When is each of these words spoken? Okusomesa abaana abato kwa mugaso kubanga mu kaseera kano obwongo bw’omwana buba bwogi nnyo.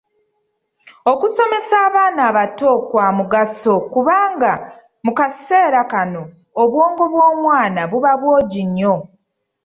Okusomesa 1.11 1.75
abaana 1.87 2.21
abato 2.29 2.69
kwa 2.89 3.07
mugaso 3.17 3.73
kubanga 3.93 4.51
mu 5.05 5.11
kaseera 5.17 5.81
kano 5.91 6.21
obwongo 6.61 7.03
bw’omwana 7.11 7.81
buba 7.91 8.13
bwogi 8.21 8.61
nnyo. 8.67 8.95